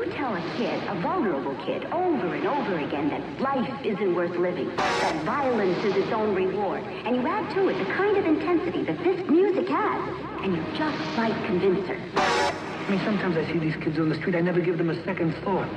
you 0.00 0.12
tell 0.12 0.34
a 0.34 0.40
kid, 0.56 0.82
a 0.88 0.94
vulnerable 1.02 1.54
kid, 1.66 1.84
over 1.92 2.34
and 2.34 2.46
over 2.46 2.78
again 2.78 3.10
that 3.10 3.40
life 3.40 3.68
isn't 3.84 4.14
worth 4.14 4.34
living, 4.36 4.74
that 4.76 5.24
violence 5.24 5.76
is 5.84 5.94
its 5.94 6.10
own 6.12 6.34
reward, 6.34 6.82
and 7.04 7.16
you 7.16 7.26
add 7.26 7.52
to 7.54 7.68
it 7.68 7.78
the 7.78 7.92
kind 7.92 8.16
of 8.16 8.24
intensity 8.24 8.82
that 8.82 8.96
this 9.04 9.28
music 9.28 9.68
has, 9.68 10.08
and 10.42 10.56
you 10.56 10.64
just 10.74 10.98
might 11.18 11.36
convince 11.44 11.86
her. 11.86 11.96
I 12.16 12.90
mean, 12.90 13.00
sometimes 13.04 13.36
I 13.36 13.52
see 13.52 13.58
these 13.58 13.76
kids 13.76 13.98
on 13.98 14.08
the 14.08 14.14
street, 14.16 14.34
I 14.36 14.40
never 14.40 14.60
give 14.60 14.78
them 14.78 14.88
a 14.88 15.04
second 15.04 15.34
thought. 15.44 15.68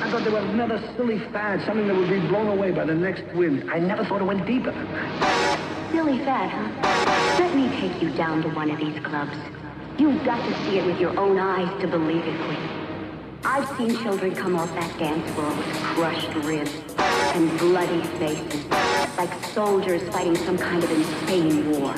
I 0.00 0.10
thought 0.10 0.22
they 0.22 0.30
were 0.30 0.38
another 0.38 0.78
silly 0.96 1.18
fad, 1.30 1.64
something 1.66 1.88
that 1.88 1.96
would 1.96 2.08
be 2.08 2.20
blown 2.20 2.46
away 2.46 2.70
by 2.70 2.84
the 2.84 2.94
next 2.94 3.24
wind. 3.34 3.68
I 3.68 3.80
never 3.80 4.04
thought 4.04 4.20
it 4.20 4.24
went 4.24 4.46
deeper. 4.46 4.72
Silly 5.90 6.18
fad, 6.18 6.50
huh? 6.50 7.42
Let 7.42 7.56
me 7.56 7.68
take 7.80 8.00
you 8.00 8.10
down 8.14 8.42
to 8.42 8.48
one 8.50 8.70
of 8.70 8.78
these 8.78 8.98
clubs. 9.04 9.36
You've 9.98 10.24
got 10.24 10.38
to 10.48 10.64
see 10.64 10.78
it 10.78 10.86
with 10.86 11.00
your 11.00 11.18
own 11.18 11.38
eyes 11.38 11.80
to 11.82 11.88
believe 11.88 12.24
it, 12.24 12.40
Quinn. 12.44 12.81
I've 13.44 13.76
seen 13.76 13.96
children 14.02 14.34
come 14.36 14.54
off 14.56 14.72
that 14.74 14.98
dance 14.98 15.28
floor 15.32 15.48
with 15.48 15.66
crushed 15.82 16.32
ribs 16.44 16.70
and 17.34 17.58
bloody 17.58 18.00
faces, 18.18 18.64
like 19.18 19.32
soldiers 19.46 20.02
fighting 20.10 20.36
some 20.36 20.56
kind 20.56 20.82
of 20.82 20.90
insane 20.90 21.70
war. 21.72 21.92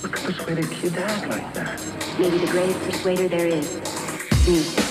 What 0.00 0.12
could 0.12 0.34
persuade 0.34 0.58
a 0.58 0.66
kid 0.66 0.94
to 0.94 1.04
act 1.04 1.28
like 1.28 1.54
that? 1.54 1.80
Maybe 2.18 2.38
the 2.38 2.48
greatest 2.48 2.80
persuader 2.80 3.28
there 3.28 3.46
is. 3.46 3.70
Music. 4.46 4.83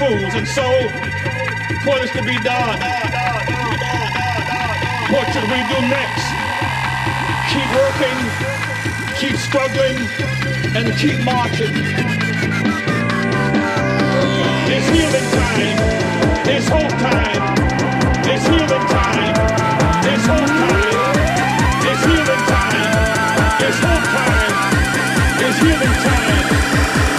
Fools. 0.00 0.34
And 0.34 0.48
so, 0.48 0.64
what 1.84 2.02
is 2.02 2.10
to 2.12 2.22
be 2.24 2.36
done? 2.40 2.80
What 5.12 5.26
should 5.32 5.44
we 5.52 5.60
do 5.68 5.78
next? 5.92 6.24
Keep 7.52 7.68
working, 7.76 8.18
keep 9.20 9.36
struggling, 9.36 9.98
and 10.72 10.86
keep 10.96 11.20
marching. 11.22 11.74
It's 14.72 14.88
healing 14.88 15.28
time. 15.36 15.78
It's 16.48 16.68
hope 16.68 16.94
time. 17.04 17.42
It's 18.24 18.46
healing 18.48 18.86
time. 18.96 19.34
It's 20.10 20.26
hope 20.32 20.52
time. 20.64 21.16
It's 21.90 22.02
healing 22.08 22.44
time. 22.48 22.88
It's 23.66 23.80
hope 23.84 24.06
time. 24.16 24.52
It's 25.44 25.58
healing 25.60 25.96
time. 26.08 27.09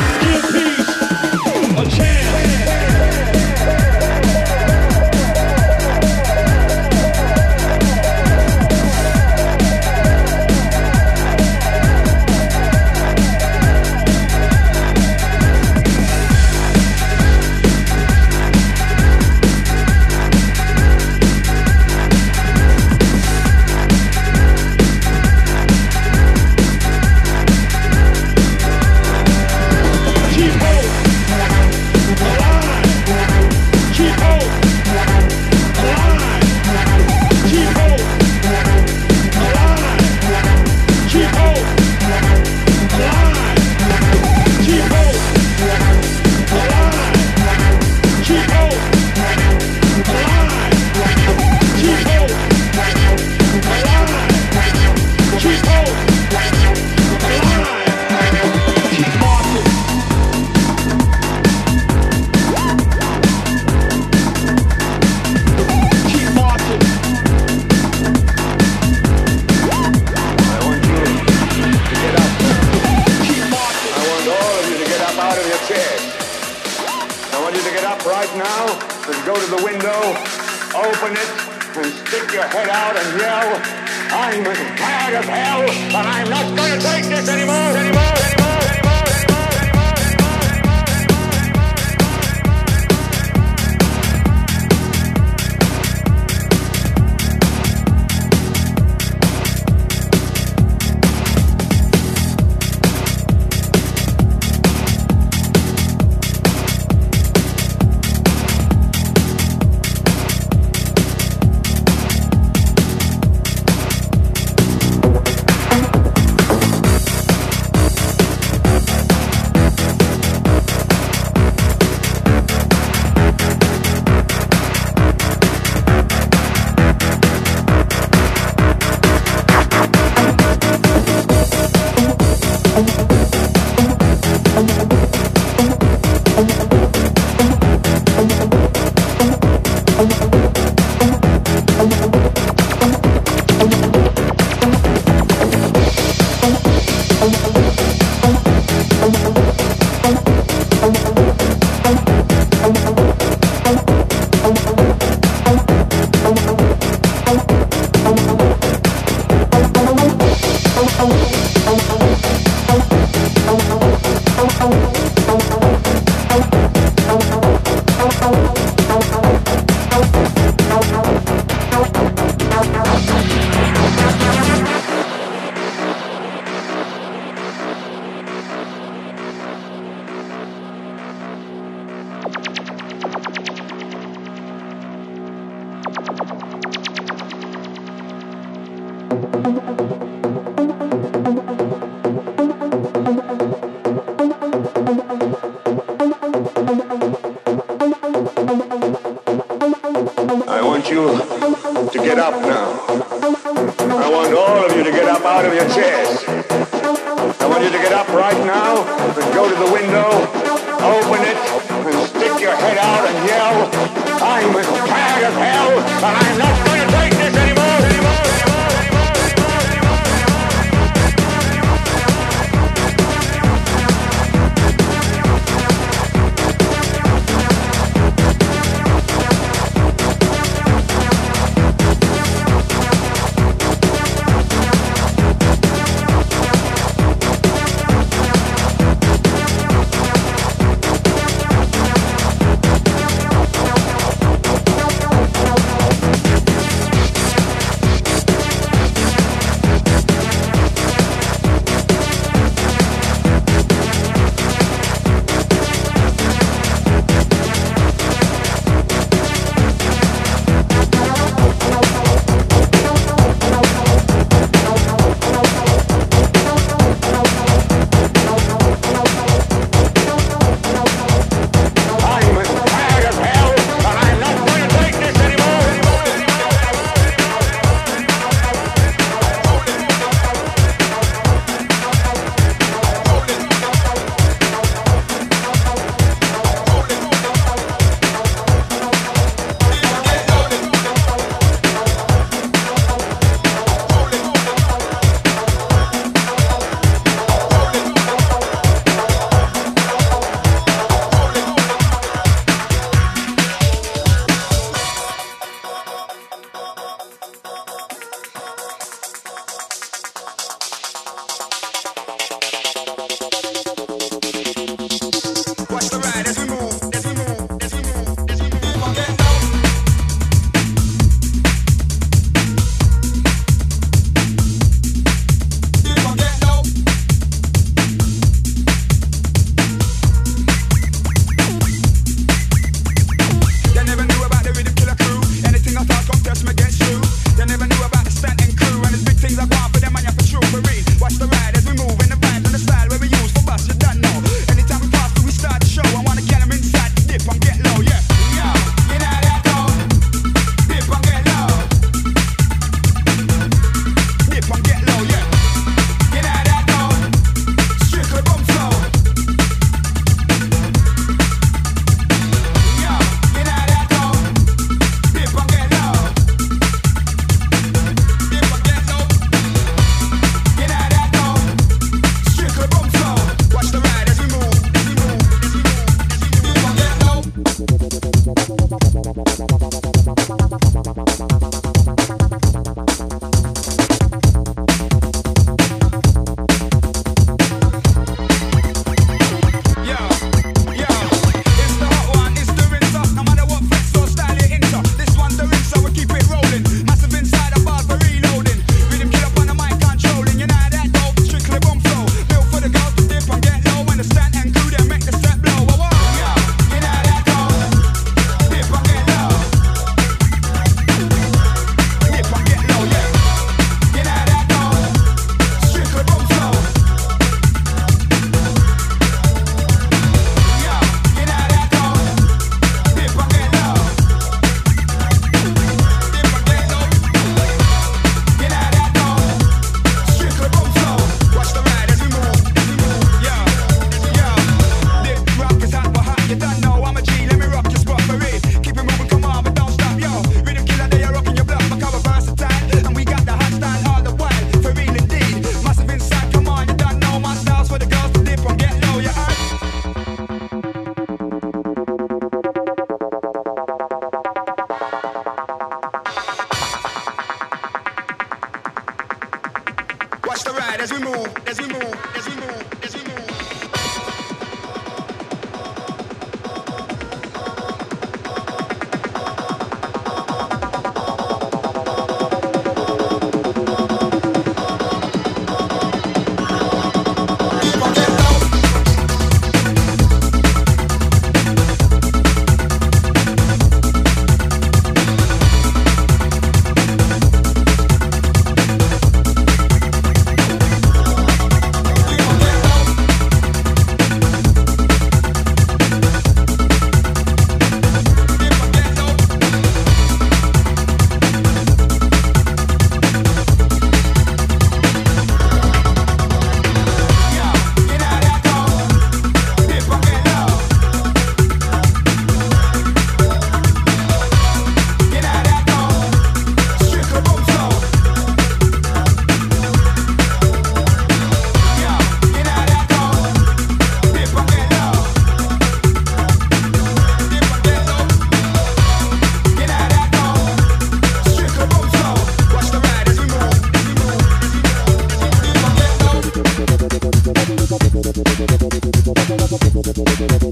Thank 540.04 540.44
you. 540.44 540.51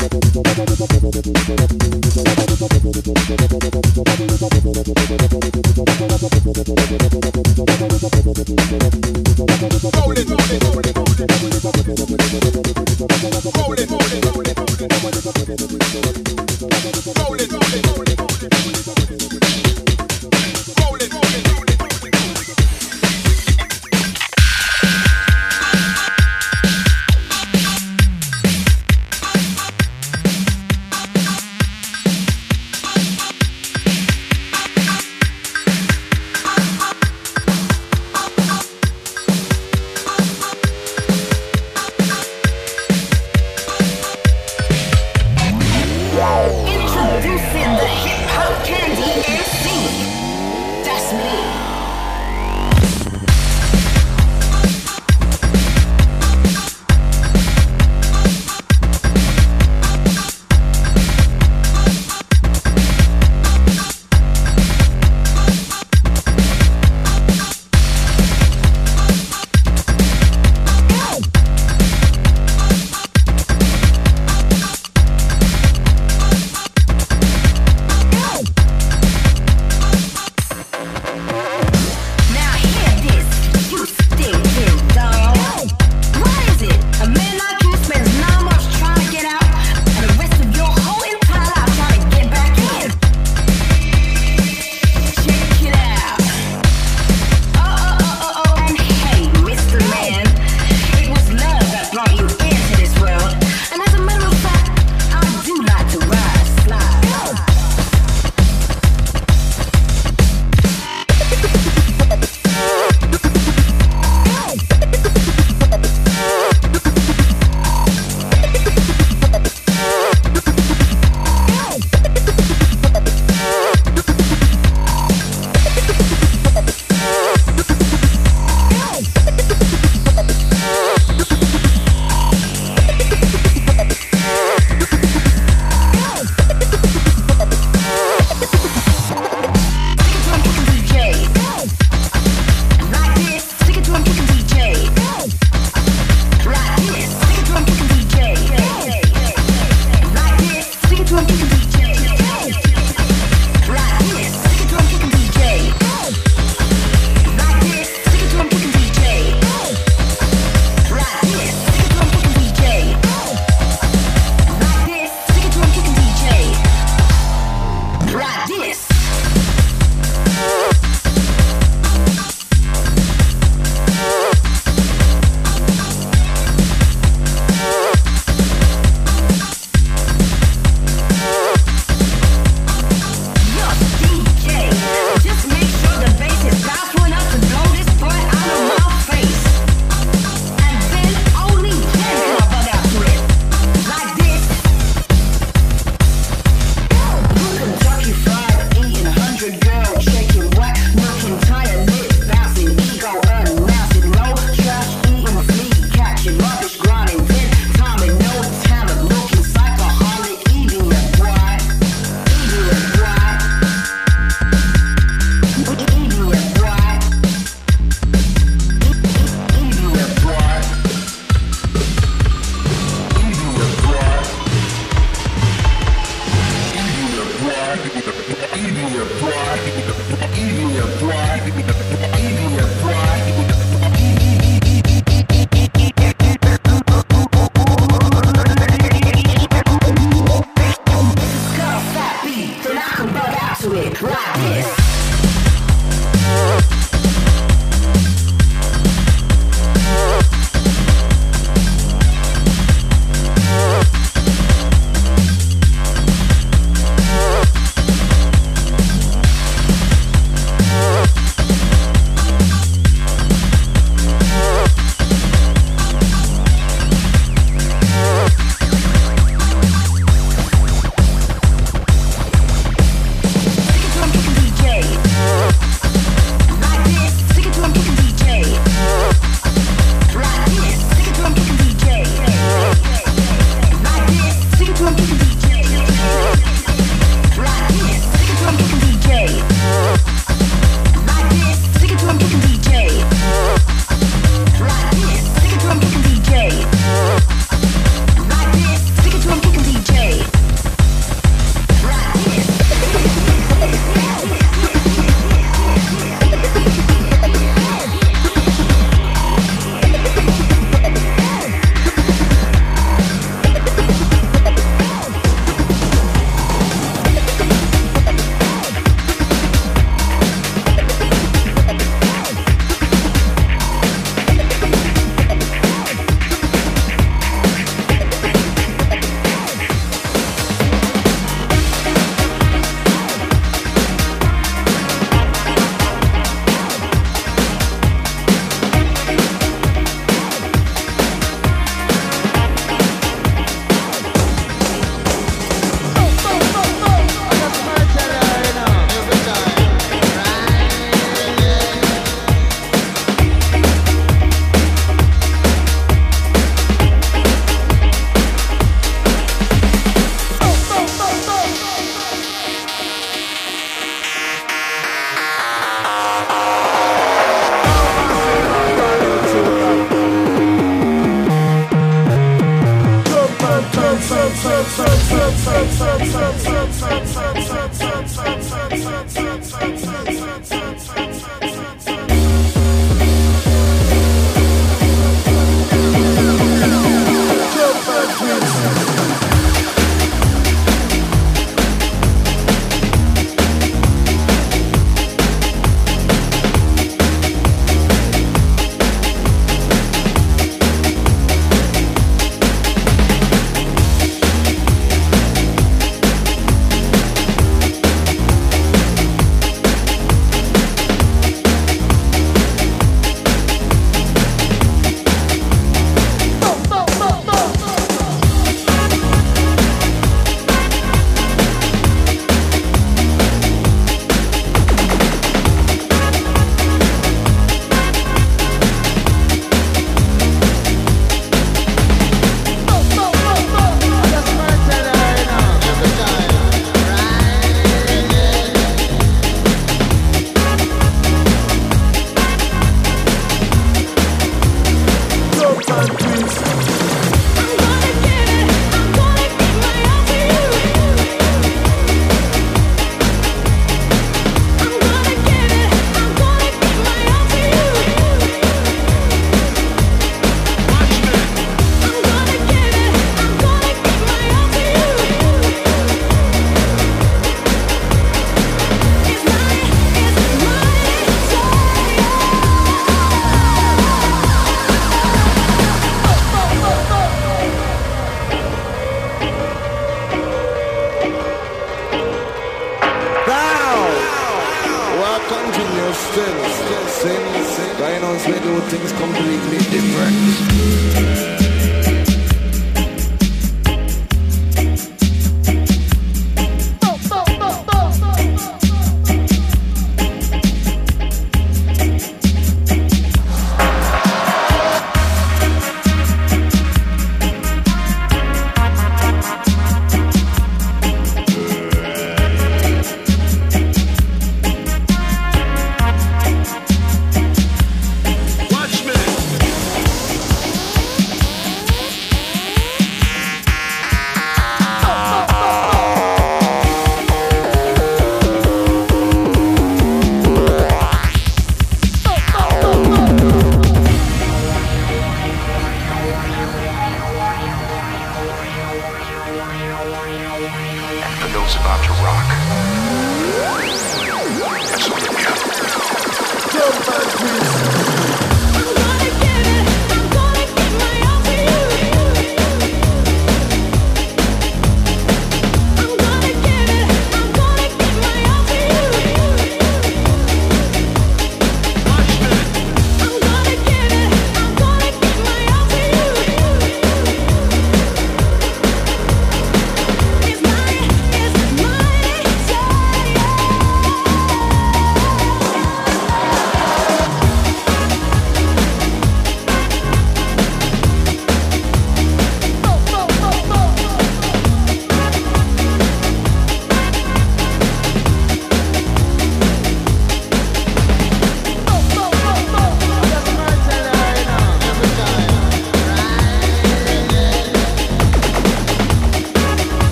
On, 487.97 488.17
we 488.27 488.39
do 488.39 488.59
things 488.69 488.91
completely 488.93 489.57
different. 489.57 491.48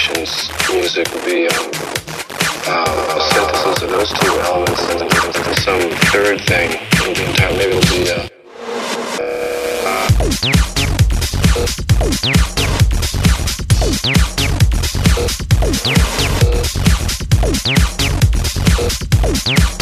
Generation's 0.00 0.50
music 0.72 1.12
will 1.12 1.24
be 1.24 1.46
um, 1.48 1.70
uh, 2.66 3.16
a 3.16 3.20
synthesis 3.34 3.82
of 3.82 3.90
those 3.90 4.12
two 4.12 4.32
elements 4.40 4.82
and, 4.90 5.02
and 5.02 5.58
some 5.58 5.80
third 6.10 6.40
thing. 6.42 6.70
Maybe 7.06 7.76
it'll 7.76 7.80
be. 7.90 8.10
Uh, 8.10 8.28
maybe 19.44 19.79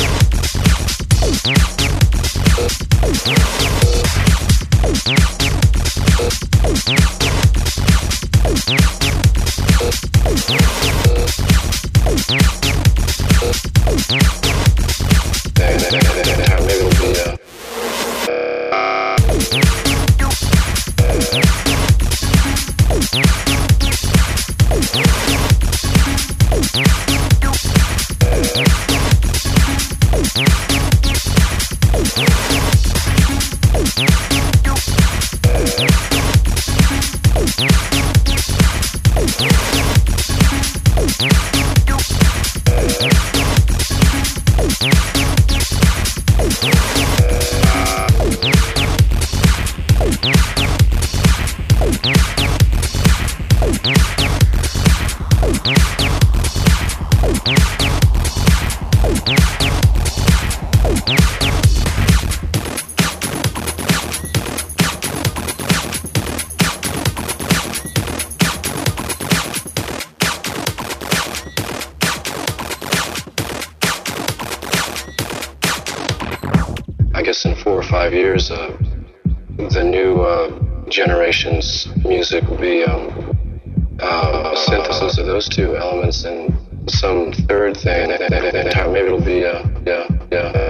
Maybe 87.85 89.07
it'll 89.07 89.20
be, 89.20 89.45
uh, 89.45 89.62
yeah, 89.87 90.07
yeah. 90.33 90.68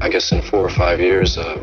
I 0.00 0.08
guess 0.08 0.32
in 0.32 0.42
four 0.42 0.60
or 0.60 0.70
five 0.70 1.00
years, 1.00 1.36
uh, 1.36 1.62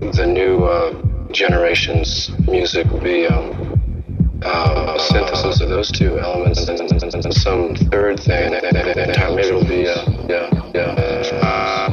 the 0.00 0.26
new 0.26 0.64
uh, 0.64 0.92
generation's 1.32 2.30
music 2.46 2.90
will 2.90 3.00
be 3.00 3.26
um, 3.26 4.40
uh, 4.44 4.94
a 4.96 5.00
synthesis 5.00 5.60
of 5.60 5.68
those 5.68 5.90
two 5.90 6.18
elements 6.18 6.68
and, 6.68 6.80
and, 6.80 7.14
and, 7.14 7.34
some 7.34 7.74
third 7.90 8.20
thing. 8.20 8.52
Maybe 8.52 9.48
it'll 9.48 9.64
be, 9.64 9.88
uh, 9.88 10.04
yeah, 10.28 10.50
yeah, 10.74 11.83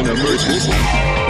is 0.00 0.66
an 0.66 1.27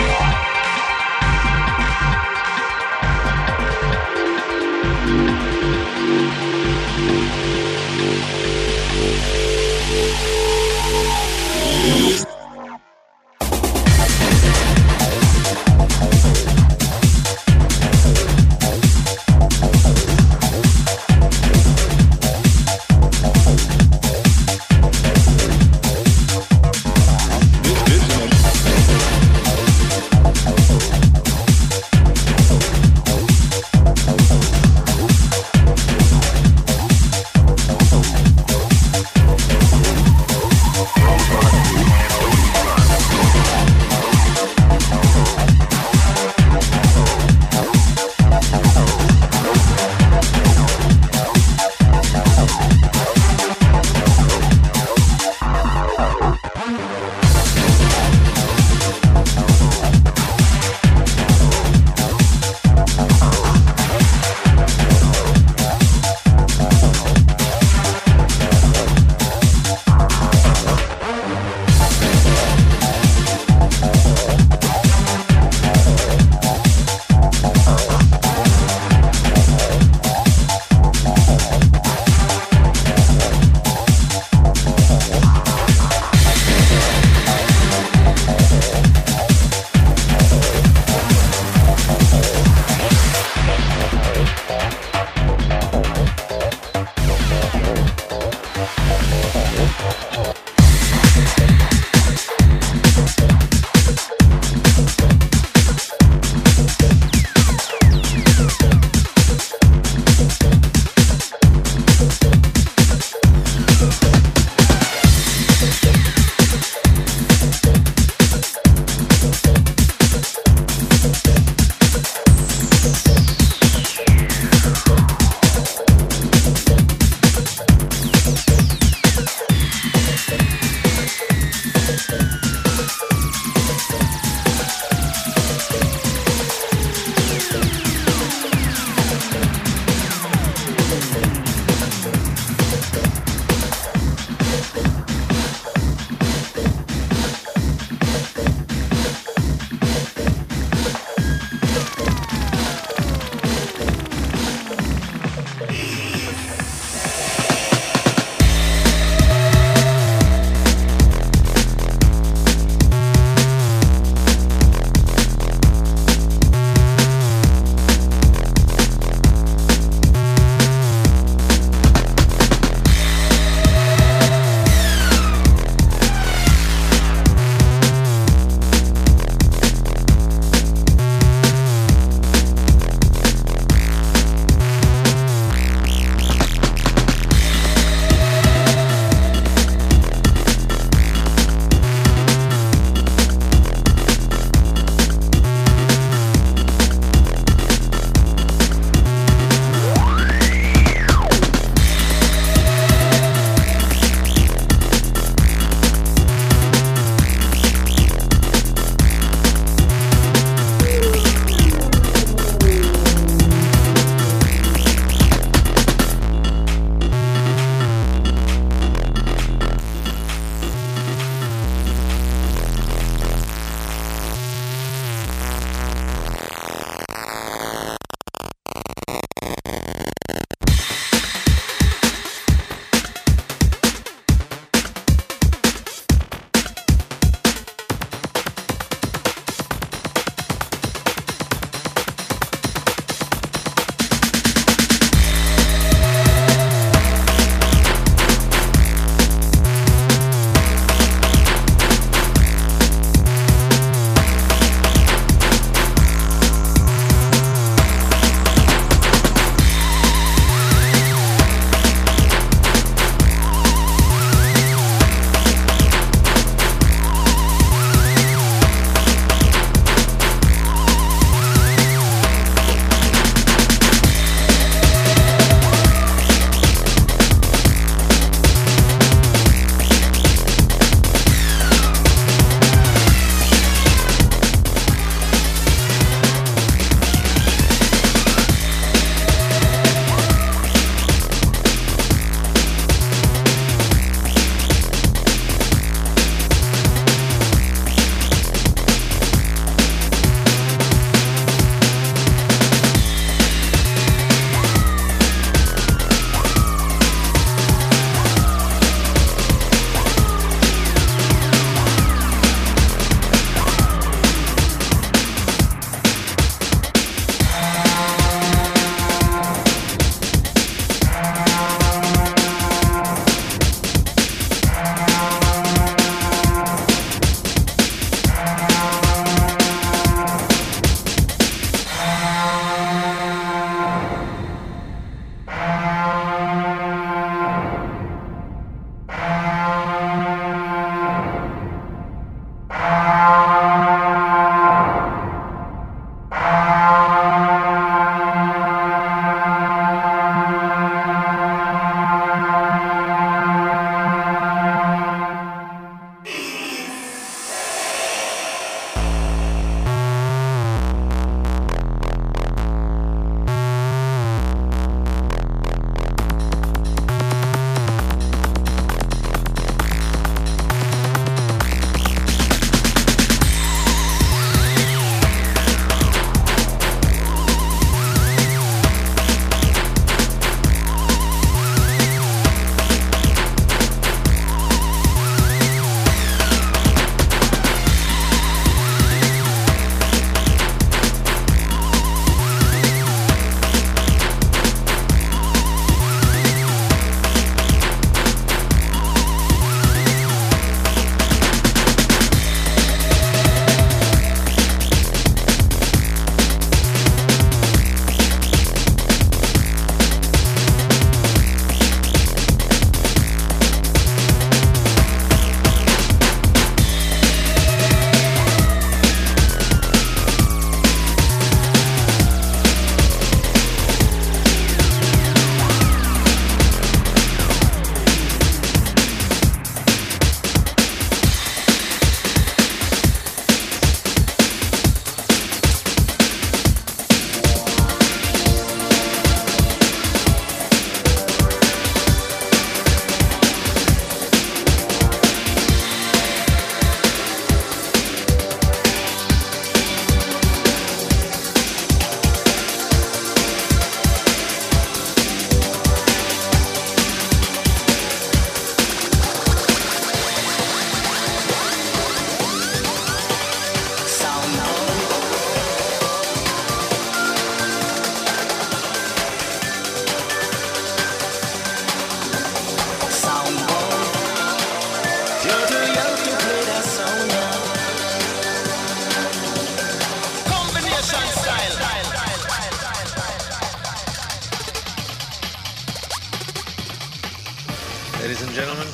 ladies 488.28 488.42
and 488.42 488.52
gentlemen. 488.52 488.86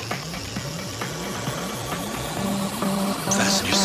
Fasten 3.35 3.67
your 3.67 3.75